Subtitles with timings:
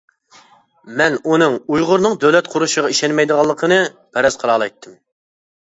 [1.01, 3.81] مەن ئۇنىڭ ئۇيغۇرنىڭ دۆلەت قۇرۇشىغا ئىشەنمەيدىغانلىقىنى
[4.17, 4.99] پەرەز قىلالايتتىم.